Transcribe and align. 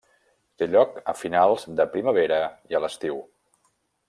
Té 0.61 0.67
lloc 0.75 0.95
a 1.13 1.15
finals 1.19 1.67
de 1.81 1.87
primavera 1.93 2.43
i 2.73 2.81
a 2.81 2.83
l'estiu. 2.87 3.23